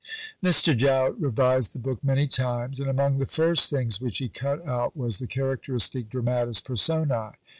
[0.43, 0.75] Mr.
[0.75, 4.97] Jowett revised the book many times, and among the first things which he cut out
[4.97, 7.35] was the characteristic "Dramatis Personæ."